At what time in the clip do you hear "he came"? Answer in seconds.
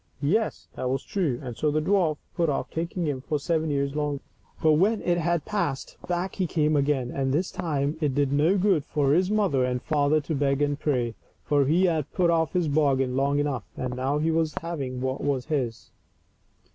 6.37-6.75